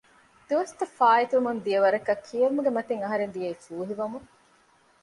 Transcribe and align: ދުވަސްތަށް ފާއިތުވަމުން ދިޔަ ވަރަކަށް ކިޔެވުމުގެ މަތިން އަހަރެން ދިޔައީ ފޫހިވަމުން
ދުވަސްތަށް 0.47 0.95
ފާއިތުވަމުން 0.97 1.61
ދިޔަ 1.65 1.79
ވަރަކަށް 1.85 2.23
ކިޔެވުމުގެ 2.27 2.71
މަތިން 2.77 3.03
އަހަރެން 3.03 3.33
ދިޔައީ 3.35 3.55
ފޫހިވަމުން 3.65 4.27